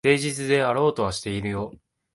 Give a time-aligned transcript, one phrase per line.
[0.03, 1.75] 誠実であろうとはしてるよ。